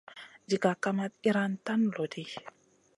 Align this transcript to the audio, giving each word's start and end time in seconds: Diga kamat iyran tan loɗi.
Diga 0.49 0.71
kamat 0.83 1.13
iyran 1.27 1.53
tan 1.65 1.81
loɗi. 1.95 2.23